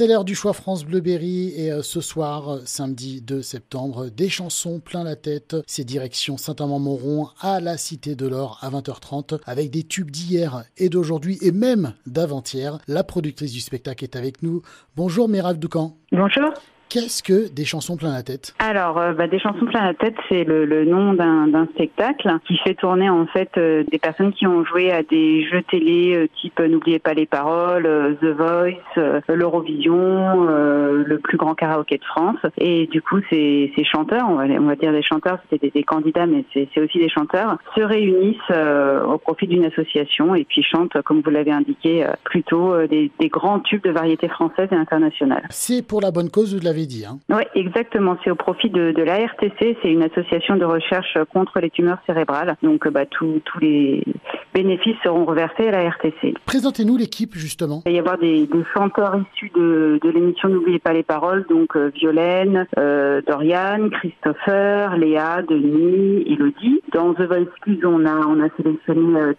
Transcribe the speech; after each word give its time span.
C'est 0.00 0.06
l'heure 0.06 0.24
du 0.24 0.34
choix 0.34 0.54
France 0.54 0.86
Bleuberry 0.86 1.52
et 1.54 1.70
euh, 1.70 1.82
ce 1.82 2.00
soir, 2.00 2.48
euh, 2.48 2.60
samedi 2.64 3.20
2 3.20 3.42
septembre, 3.42 4.08
des 4.08 4.30
chansons 4.30 4.80
plein 4.80 5.04
la 5.04 5.14
tête. 5.14 5.56
C'est 5.66 5.84
direction 5.84 6.38
Saint-Amand-Montrond 6.38 7.28
à 7.38 7.60
la 7.60 7.76
Cité 7.76 8.14
de 8.14 8.26
l'Or 8.26 8.58
à 8.62 8.70
20h30 8.70 9.42
avec 9.44 9.68
des 9.68 9.82
tubes 9.82 10.10
d'hier 10.10 10.64
et 10.78 10.88
d'aujourd'hui 10.88 11.36
et 11.42 11.52
même 11.52 11.92
d'avant-hier. 12.06 12.78
La 12.88 13.04
productrice 13.04 13.52
du 13.52 13.60
spectacle 13.60 14.02
est 14.04 14.16
avec 14.16 14.42
nous. 14.42 14.62
Bonjour 14.96 15.28
Mérave 15.28 15.58
Doucan. 15.58 15.98
Bonjour. 16.12 16.50
Qu'est-ce 16.90 17.22
que 17.22 17.48
des 17.48 17.64
chansons 17.64 17.96
plein 17.96 18.12
la 18.12 18.24
tête? 18.24 18.52
Alors, 18.58 18.98
euh, 18.98 19.12
bah, 19.12 19.28
des 19.28 19.38
chansons 19.38 19.64
plein 19.66 19.84
la 19.84 19.94
tête, 19.94 20.16
c'est 20.28 20.42
le, 20.42 20.64
le, 20.64 20.84
nom 20.84 21.14
d'un 21.14 21.68
spectacle 21.76 22.28
qui 22.48 22.56
fait 22.58 22.74
tourner 22.74 23.08
en 23.08 23.26
fait 23.26 23.50
euh, 23.58 23.84
des 23.92 24.00
personnes 24.00 24.32
qui 24.32 24.44
ont 24.48 24.64
joué 24.64 24.90
à 24.90 25.04
des 25.04 25.44
jeux 25.48 25.62
télé 25.70 26.16
euh, 26.16 26.28
type 26.40 26.58
N'oubliez 26.58 26.98
pas 26.98 27.14
les 27.14 27.26
paroles, 27.26 28.16
The 28.20 28.36
Voice, 28.36 29.22
l'Eurovision, 29.28 30.44
le 30.44 31.18
plus 31.18 31.38
grand 31.38 31.54
karaoké 31.54 31.98
de 31.98 32.04
France. 32.04 32.38
Et 32.58 32.86
du 32.88 33.00
coup, 33.00 33.20
ces, 33.30 33.72
ces 33.76 33.84
chanteurs, 33.84 34.26
on 34.28 34.34
va, 34.34 34.44
on 34.44 34.66
va 34.66 34.74
dire 34.74 34.92
des 34.92 35.02
chanteurs, 35.02 35.38
c'était 35.44 35.68
des, 35.68 35.70
des, 35.70 35.84
candidats, 35.84 36.26
mais 36.26 36.44
c'est 36.52 36.80
aussi 36.80 36.98
des 36.98 37.08
chanteurs, 37.08 37.56
se 37.76 37.82
réunissent 37.82 38.36
au 39.06 39.18
profit 39.18 39.46
d'une 39.46 39.64
association 39.64 40.34
et 40.34 40.44
puis 40.44 40.62
chantent, 40.62 41.00
comme 41.02 41.22
vous 41.22 41.30
l'avez 41.30 41.52
indiqué, 41.52 42.04
plutôt 42.24 42.86
des, 42.88 43.10
des, 43.18 43.28
grands 43.28 43.60
tubes 43.60 43.84
de 43.84 43.90
variété 43.90 44.28
française 44.28 44.68
et 44.72 44.76
internationale. 44.76 45.46
C'est 45.50 45.86
pour 45.86 46.00
la 46.00 46.10
bonne 46.10 46.30
cause, 46.30 46.54
vous 46.54 46.60
dit. 46.86 47.04
Hein. 47.06 47.18
Oui, 47.28 47.42
exactement. 47.54 48.16
C'est 48.24 48.30
au 48.30 48.36
profit 48.36 48.70
de, 48.70 48.92
de 48.92 49.02
l'ARTC. 49.02 49.76
C'est 49.82 49.90
une 49.90 50.02
association 50.02 50.56
de 50.56 50.64
recherche 50.64 51.18
contre 51.32 51.60
les 51.60 51.70
tumeurs 51.70 51.98
cérébrales. 52.06 52.56
Donc, 52.62 52.88
bah, 52.88 53.06
tous 53.06 53.40
les 53.60 54.04
bénéfices 54.54 54.96
seront 55.02 55.24
reversés 55.24 55.68
à 55.68 55.70
la 55.70 55.88
RTC. 55.90 56.34
Présentez-nous 56.46 56.96
l'équipe, 56.96 57.34
justement. 57.34 57.82
Il 57.86 57.92
va 57.92 57.96
y 57.96 57.98
avoir 57.98 58.18
des, 58.18 58.46
des 58.46 58.64
chanteurs 58.74 59.16
issus 59.16 59.50
de, 59.54 59.98
de 60.02 60.10
l'émission 60.10 60.48
N'oubliez 60.48 60.78
pas 60.78 60.92
les 60.92 61.02
paroles. 61.02 61.46
Donc, 61.48 61.76
euh, 61.76 61.90
Violaine, 61.94 62.66
euh, 62.78 63.22
Dorian, 63.26 63.88
Christopher, 63.90 64.96
Léa, 64.96 65.42
Denis, 65.42 66.24
Elodie. 66.26 66.82
Dans 66.92 67.14
The 67.14 67.22
Voice 67.22 67.46
Kids, 67.64 67.84
on 67.84 68.04
a, 68.06 68.26
on 68.26 68.40
a 68.40 68.48
sélectionné 68.56 69.20
euh, 69.20 69.34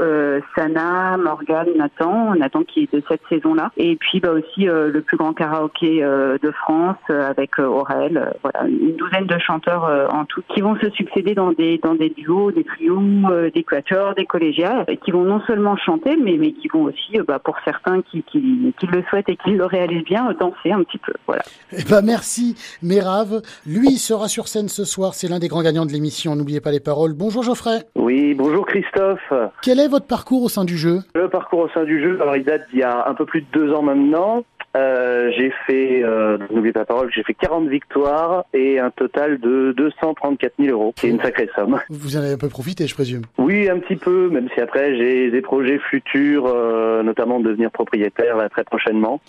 euh, 0.00 0.40
Sana, 0.56 1.16
Morgane, 1.16 1.68
Nathan. 1.76 2.34
Nathan 2.34 2.62
qui 2.64 2.84
est 2.84 2.94
de 2.94 3.02
cette 3.08 3.22
saison-là. 3.28 3.72
Et 3.76 3.96
puis, 3.96 4.20
bah, 4.20 4.32
aussi 4.32 4.68
euh, 4.68 4.90
le 4.90 5.02
plus 5.02 5.16
grand 5.16 5.32
karaoké 5.32 6.02
de 6.42 6.50
France 6.50 6.96
avec 7.08 7.58
Aurel. 7.58 8.32
voilà, 8.42 8.68
une 8.68 8.96
douzaine 8.96 9.26
de 9.26 9.38
chanteurs 9.38 10.12
en 10.12 10.24
tout 10.24 10.42
qui 10.54 10.60
vont 10.60 10.76
se 10.76 10.90
succéder 10.90 11.34
dans 11.34 11.52
des, 11.52 11.78
dans 11.78 11.94
des 11.94 12.10
duos, 12.10 12.50
des 12.52 12.64
trios, 12.64 13.50
des 13.54 13.62
quatuors, 13.62 14.14
des 14.14 14.26
collégiales, 14.26 14.84
et 14.88 14.96
qui 14.96 15.10
vont 15.10 15.24
non 15.24 15.40
seulement 15.46 15.76
chanter, 15.76 16.16
mais, 16.16 16.36
mais 16.38 16.52
qui 16.52 16.68
vont 16.68 16.84
aussi, 16.84 17.18
bah, 17.26 17.38
pour 17.38 17.56
certains 17.64 18.02
qui, 18.02 18.22
qui, 18.22 18.74
qui, 18.78 18.86
le 18.86 19.02
souhaitent 19.08 19.28
et 19.28 19.36
qui 19.36 19.50
le 19.50 19.64
réalisent 19.64 20.04
bien, 20.04 20.32
danser 20.38 20.72
un 20.72 20.82
petit 20.82 20.98
peu. 20.98 21.12
Voilà. 21.26 21.42
Eh 21.72 21.84
ben 21.88 22.02
merci, 22.02 22.54
Mérave. 22.82 23.42
Lui 23.66 23.92
sera 23.96 24.28
sur 24.28 24.48
scène 24.48 24.68
ce 24.68 24.84
soir. 24.84 25.14
C'est 25.14 25.28
l'un 25.28 25.38
des 25.38 25.48
grands 25.48 25.62
gagnants 25.62 25.86
de 25.86 25.92
l'émission. 25.92 26.36
N'oubliez 26.36 26.60
pas 26.60 26.70
les 26.70 26.80
paroles. 26.80 27.12
Bonjour 27.14 27.42
Geoffrey. 27.42 27.84
Oui, 27.94 28.34
bonjour 28.34 28.66
Christophe. 28.66 29.32
Quel 29.62 29.80
est 29.80 29.88
votre 29.88 30.06
parcours 30.06 30.42
au 30.42 30.48
sein 30.48 30.64
du 30.64 30.76
jeu? 30.76 31.00
Le 31.14 31.28
parcours 31.28 31.60
au 31.60 31.68
sein 31.68 31.84
du 31.84 32.00
jeu, 32.02 32.18
alors 32.20 32.36
il 32.36 32.44
date 32.44 32.62
d'il 32.70 32.80
y 32.80 32.82
a 32.82 33.08
un 33.08 33.14
peu 33.14 33.26
plus 33.26 33.42
de 33.42 33.46
deux 33.52 33.72
ans 33.72 33.82
maintenant. 33.82 34.44
Euh, 34.76 35.30
j'ai 35.36 35.52
fait, 35.66 36.02
euh, 36.02 36.38
n'oubliez 36.50 36.72
pas 36.72 36.80
la 36.80 36.86
parole, 36.86 37.10
j'ai 37.14 37.22
fait 37.22 37.34
40 37.34 37.68
victoires 37.68 38.44
et 38.52 38.78
un 38.78 38.90
total 38.90 39.38
de 39.40 39.72
234 39.76 40.54
000 40.58 40.70
euros. 40.70 40.92
C'est 40.96 41.08
une 41.08 41.20
sacrée 41.20 41.48
somme. 41.54 41.78
Vous 41.88 42.16
en 42.16 42.20
avez 42.20 42.32
un 42.32 42.38
peu 42.38 42.48
profité, 42.48 42.86
je 42.86 42.94
présume. 42.94 43.22
Oui, 43.38 43.68
un 43.70 43.78
petit 43.78 43.96
peu, 43.96 44.28
même 44.28 44.48
si 44.54 44.60
après 44.60 44.96
j'ai 44.96 45.30
des 45.30 45.40
projets 45.40 45.78
futurs, 45.78 46.44
euh, 46.46 47.02
notamment 47.02 47.40
de 47.40 47.48
devenir 47.48 47.70
propriétaire 47.70 48.36
là, 48.36 48.48
très 48.48 48.64
prochainement. 48.64 49.20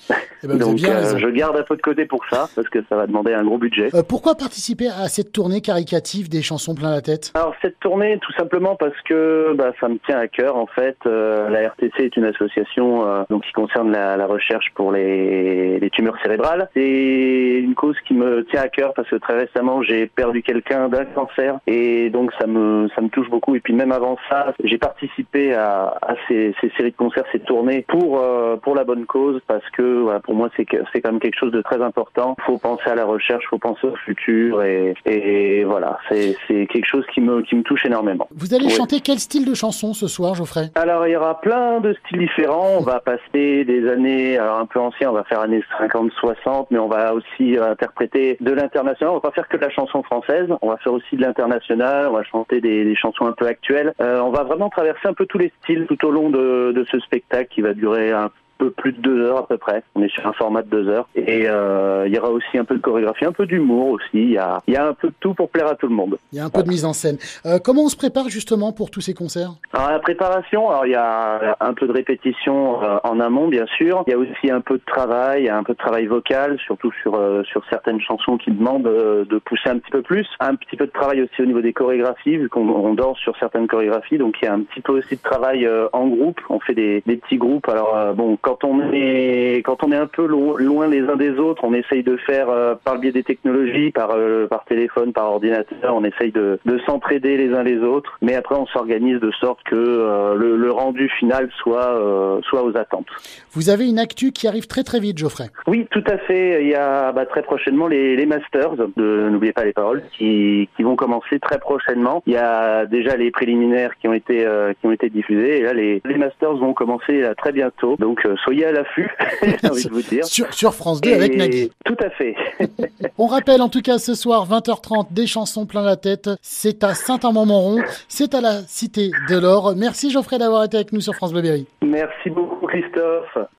Eh 0.43 0.47
ben, 0.47 0.57
Donc 0.57 0.75
bien 0.75 1.17
je 1.17 1.27
garde 1.27 1.57
un 1.57 1.63
peu 1.63 1.75
de 1.75 1.81
côté 1.81 2.05
pour 2.05 2.23
ça, 2.29 2.49
parce 2.55 2.67
que 2.69 2.79
ça 2.89 2.95
va 2.95 3.07
demander 3.07 3.33
un 3.33 3.43
gros 3.43 3.57
budget. 3.57 3.89
pourquoi 4.07 4.35
participer 4.35 4.87
à 4.87 5.07
cette 5.07 5.31
tournée 5.31 5.61
caricative 5.61 6.29
des 6.29 6.41
chansons 6.41 6.75
plein 6.75 6.91
la 6.91 7.01
tête? 7.01 7.31
Alors 7.35 7.55
cette 7.61 7.79
tournée, 7.79 8.19
tout 8.21 8.33
simplement 8.33 8.75
parce 8.75 8.99
que 9.07 9.53
bah, 9.55 9.71
ça 9.79 9.87
me 9.87 9.97
tient 10.05 10.19
à 10.19 10.27
cœur 10.27 10.57
en 10.57 10.67
fait. 10.67 10.97
la 11.05 11.69
RTC 11.69 11.99
est 11.99 12.17
une 12.17 12.25
association 12.25 13.25
donc 13.29 13.43
qui 13.43 13.53
concerne 13.53 13.91
la, 13.91 14.17
la 14.17 14.25
recherche 14.25 14.71
pour 14.75 14.91
les 14.91 15.36
les, 15.41 15.89
tumeurs 15.89 16.17
cérébrales. 16.21 16.69
C'est 16.73 17.59
une 17.59 17.75
cause 17.75 17.95
qui 18.07 18.13
me 18.13 18.45
tient 18.45 18.61
à 18.61 18.67
cœur 18.67 18.93
parce 18.93 19.09
que 19.09 19.15
très 19.15 19.37
récemment 19.37 19.81
j'ai 19.81 20.07
perdu 20.07 20.43
quelqu'un 20.43 20.89
d'un 20.89 21.05
cancer 21.05 21.59
et 21.65 22.09
donc 22.09 22.31
ça 22.39 22.47
me 22.47 22.87
ça 22.95 23.01
me 23.01 23.09
touche 23.09 23.29
beaucoup. 23.29 23.55
Et 23.55 23.59
puis 23.59 23.73
même 23.73 23.91
avant 23.91 24.17
ça, 24.29 24.53
j'ai 24.63 24.77
participé 24.77 25.53
à, 25.53 25.97
à 26.01 26.15
ces, 26.27 26.53
ces, 26.61 26.69
séries 26.77 26.91
de 26.91 26.97
concerts, 26.97 27.25
ces 27.31 27.39
tournées 27.39 27.85
pour 27.87 28.19
euh, 28.19 28.57
pour 28.57 28.75
la 28.75 28.83
bonne 28.83 29.05
cause 29.05 29.41
parce 29.47 29.67
que 29.71 30.01
voilà, 30.01 30.19
pour 30.19 30.35
moi 30.35 30.49
c'est 30.55 30.65
c'est 30.91 31.01
quand 31.01 31.11
même 31.11 31.21
quelque 31.21 31.39
chose 31.39 31.51
de 31.51 31.61
très 31.61 31.81
important. 31.81 32.35
Il 32.39 32.43
faut 32.43 32.57
penser 32.57 32.89
à 32.89 32.95
la 32.95 33.05
recherche, 33.05 33.43
il 33.45 33.49
faut 33.49 33.57
penser 33.57 33.87
au 33.87 33.95
futur 33.95 34.63
et, 34.63 34.93
et 35.05 35.63
voilà, 35.63 35.99
c'est 36.09 36.35
c'est 36.47 36.67
quelque 36.67 36.87
chose 36.87 37.05
qui 37.13 37.21
me 37.21 37.41
qui 37.41 37.55
me 37.55 37.63
touche 37.63 37.85
énormément. 37.85 38.27
Vous 38.35 38.53
allez 38.53 38.65
oui. 38.65 38.71
chanter 38.71 38.99
quel 38.99 39.19
style 39.19 39.45
de 39.45 39.53
chanson 39.53 39.93
ce 39.93 40.07
soir, 40.07 40.35
Geoffrey? 40.35 40.69
Alors 40.75 41.07
il 41.07 41.11
y 41.11 41.15
aura 41.15 41.39
plein 41.41 41.79
de 41.79 41.93
styles 41.93 42.19
différents. 42.19 42.77
On 42.79 42.83
va 42.83 42.99
passer 42.99 43.63
des 43.65 43.87
années 43.89 44.37
alors 44.37 44.59
un 44.59 44.65
peu 44.65 44.79
anciens, 44.79 45.11
va 45.17 45.23
faire 45.23 45.41
années 45.41 45.63
50-60, 45.79 46.67
mais 46.71 46.79
on 46.79 46.87
va 46.87 47.13
aussi 47.13 47.57
interpréter 47.57 48.37
de 48.39 48.51
l'international. 48.51 49.11
On 49.11 49.15
va 49.15 49.21
pas 49.21 49.31
faire 49.31 49.47
que 49.47 49.57
de 49.57 49.61
la 49.61 49.69
chanson 49.69 50.03
française, 50.03 50.47
on 50.61 50.69
va 50.69 50.77
faire 50.77 50.93
aussi 50.93 51.15
de 51.15 51.21
l'international, 51.21 52.07
on 52.07 52.13
va 52.13 52.23
chanter 52.23 52.61
des, 52.61 52.83
des, 52.83 52.95
chansons 52.95 53.25
un 53.25 53.33
peu 53.33 53.47
actuelles. 53.47 53.93
Euh, 54.01 54.19
on 54.21 54.31
va 54.31 54.43
vraiment 54.43 54.69
traverser 54.69 55.07
un 55.07 55.13
peu 55.13 55.25
tous 55.25 55.37
les 55.37 55.51
styles 55.61 55.85
tout 55.87 56.05
au 56.05 56.11
long 56.11 56.29
de, 56.29 56.71
de 56.71 56.85
ce 56.91 56.99
spectacle 56.99 57.49
qui 57.53 57.61
va 57.61 57.73
durer 57.73 58.11
un 58.11 58.31
peu 58.57 58.71
plus 58.71 58.93
de 58.93 59.01
deux 59.01 59.21
heures 59.25 59.37
à 59.39 59.47
peu 59.47 59.57
près. 59.57 59.83
On 59.95 60.01
est 60.01 60.11
sur 60.11 60.25
un 60.25 60.33
format 60.33 60.61
de 60.61 60.69
deux 60.69 60.87
heures. 60.89 61.07
Et 61.15 61.47
euh, 61.47 62.07
il 62.07 62.13
y 62.15 62.19
aura 62.19 62.29
aussi 62.29 62.57
un 62.57 62.65
peu 62.65 62.75
de 62.75 62.81
chorégraphie, 62.81 63.25
un 63.25 63.31
peu 63.31 63.45
d'humour 63.45 63.89
aussi. 63.89 64.07
Il 64.13 64.31
y 64.31 64.37
a, 64.37 64.59
il 64.67 64.73
y 64.73 64.77
a 64.77 64.87
un 64.87 64.93
peu 64.93 65.09
de 65.09 65.13
tout 65.19 65.33
pour 65.33 65.49
plaire 65.49 65.67
à 65.67 65.75
tout 65.75 65.87
le 65.87 65.95
monde. 65.95 66.17
Il 66.31 66.37
y 66.37 66.41
a 66.41 66.45
un 66.45 66.49
peu 66.49 66.63
de 66.63 66.69
mise 66.69 66.85
en 66.85 66.93
scène. 66.93 67.17
Euh, 67.45 67.59
comment 67.63 67.83
on 67.85 67.89
se 67.89 67.95
prépare 67.97 68.29
justement 68.29 68.71
pour 68.71 68.89
tous 68.89 69.01
ces 69.01 69.13
concerts? 69.13 69.51
Alors, 69.73 69.91
La 69.91 69.99
préparation, 69.99 70.69
alors 70.69 70.85
il 70.85 70.91
y 70.91 70.95
a 70.95 71.55
un 71.59 71.73
peu 71.73 71.87
de 71.87 71.91
répétition 71.93 72.83
euh, 72.83 72.97
en 73.03 73.19
amont 73.19 73.47
bien 73.47 73.65
sûr. 73.77 74.03
Il 74.07 74.11
y 74.11 74.13
a 74.13 74.17
aussi 74.17 74.51
un 74.51 74.61
peu 74.61 74.75
de 74.75 74.85
travail, 74.85 75.49
un 75.49 75.63
peu 75.63 75.73
de 75.73 75.77
travail 75.77 76.05
vocal, 76.07 76.57
surtout 76.65 76.91
sur 77.01 77.17
sur 77.45 77.63
certaines 77.69 78.01
chansons 78.01 78.37
qui 78.37 78.51
demandent 78.51 78.83
de 78.83 79.37
pousser 79.39 79.69
un 79.69 79.77
petit 79.79 79.91
peu 79.91 80.01
plus. 80.01 80.27
Un 80.39 80.55
petit 80.55 80.75
peu 80.75 80.85
de 80.85 80.91
travail 80.91 81.21
aussi 81.21 81.41
au 81.41 81.45
niveau 81.45 81.61
des 81.61 81.73
chorégraphies, 81.73 82.37
vu 82.37 82.49
qu'on 82.49 82.93
danse 82.93 83.17
sur 83.19 83.37
certaines 83.37 83.67
chorégraphies. 83.67 84.17
Donc 84.17 84.35
il 84.41 84.45
y 84.45 84.47
a 84.47 84.53
un 84.53 84.61
petit 84.61 84.81
peu 84.81 84.93
aussi 84.93 85.15
de 85.15 85.21
travail 85.21 85.67
en 85.93 86.07
groupe. 86.07 86.39
On 86.49 86.59
fait 86.59 86.73
des, 86.73 87.03
des 87.05 87.17
petits 87.17 87.37
groupes. 87.37 87.67
Alors 87.69 88.13
bon, 88.15 88.37
quand 88.47 88.63
on 88.63 88.93
est 88.93 89.61
quand 89.65 89.83
on 89.83 89.91
est 89.91 89.97
un 89.97 90.07
peu 90.07 90.25
loin 90.25 90.87
les 90.87 91.01
uns 91.01 91.17
des 91.17 91.31
autres, 91.31 91.65
on 91.65 91.73
essaye 91.73 92.01
de 92.01 92.15
faire 92.15 92.49
euh, 92.49 92.75
par 92.81 92.93
le 92.93 93.01
biais 93.01 93.11
des 93.11 93.23
technologies, 93.23 93.91
par 93.91 94.11
euh, 94.11 94.47
par 94.47 94.63
téléphone, 94.63 95.11
par 95.11 95.29
ordinateur, 95.31 95.93
on 95.93 96.05
essaye 96.05 96.31
de, 96.31 96.57
de 96.65 96.79
s'entraider 96.85 97.35
les 97.35 97.53
uns 97.53 97.63
les 97.63 97.79
autres. 97.79 98.17
Mais 98.21 98.35
après, 98.35 98.55
on 98.55 98.65
s'organise 98.67 99.19
de 99.19 99.31
sorte 99.31 99.61
que 99.63 99.75
euh, 99.75 100.35
le, 100.35 100.55
le, 100.55 100.71
rendu 100.71 101.09
final 101.19 101.49
soit 101.57 101.99
soit 102.47 102.63
aux 102.63 102.77
attentes. 102.77 103.07
Vous 103.51 103.69
avez 103.69 103.89
une 103.89 103.99
actu 103.99 104.31
qui 104.31 104.47
arrive 104.47 104.67
très 104.67 104.83
très 104.83 104.99
vite, 104.99 105.17
Geoffrey. 105.17 105.47
Oui, 105.65 105.85
tout 105.91 106.03
à 106.07 106.17
fait. 106.17 106.63
Il 106.63 106.69
y 106.69 106.75
a 106.75 107.11
bah, 107.11 107.25
très 107.25 107.41
prochainement 107.41 107.87
les, 107.87 108.15
les 108.15 108.25
masters 108.25 108.75
de 108.95 109.29
n'oubliez 109.29 109.53
pas 109.53 109.65
les 109.65 109.73
paroles 109.73 110.03
qui 110.17 110.69
qui 110.77 110.83
vont 110.83 110.95
commencer 110.95 111.39
très 111.39 111.59
prochainement. 111.59 112.23
Il 112.27 112.33
y 112.33 112.37
a 112.37 112.85
déjà 112.85 113.17
les 113.17 113.31
préliminaires 113.31 113.97
qui 113.97 114.07
ont 114.07 114.13
été 114.13 114.47
qui 114.79 114.87
ont 114.87 114.91
été 114.91 115.09
diffusés 115.09 115.57
et 115.57 115.63
là 115.63 115.73
les 115.73 116.01
les 116.05 116.17
masters 116.17 116.53
vont 116.55 116.73
commencer 116.73 117.23
très 117.37 117.51
bientôt. 117.51 117.97
Donc 117.99 118.25
soyez 118.43 118.65
à 118.65 118.71
l'affût, 118.71 119.09
j'ai 119.41 119.69
envie 119.69 119.83
de 119.85 119.89
vous 119.89 120.01
dire. 120.01 120.25
Sur, 120.25 120.53
sur 120.53 120.73
France 120.73 121.01
2 121.01 121.09
Et 121.09 121.13
avec 121.13 121.35
Nagui. 121.35 121.71
Tout 121.85 121.97
à 121.99 122.09
fait. 122.11 122.35
On 123.17 123.27
rappelle 123.27 123.61
en 123.61 123.69
tout 123.69 123.81
cas 123.81 123.97
ce 123.97 124.15
soir, 124.15 124.47
20h30, 124.47 125.07
des 125.11 125.27
chansons 125.27 125.65
plein 125.65 125.83
la 125.83 125.95
tête. 125.95 126.29
C'est 126.41 126.83
à 126.83 126.93
Saint-Amand-Montrond, 126.93 127.83
c'est 128.07 128.33
à 128.33 128.41
la 128.41 128.61
Cité 128.67 129.11
de 129.29 129.37
l'Or. 129.37 129.73
Merci 129.75 130.11
Geoffrey 130.11 130.37
d'avoir 130.37 130.63
été 130.63 130.77
avec 130.77 130.93
nous 130.93 131.01
sur 131.01 131.13
France 131.13 131.33
Bleu 131.33 131.41
Berry. 131.41 131.67
Merci 131.81 132.29
beaucoup 132.29 132.67
Christophe. 132.67 133.37